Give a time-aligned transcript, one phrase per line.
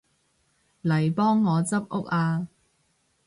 [0.83, 2.47] 嚟幫我執屋吖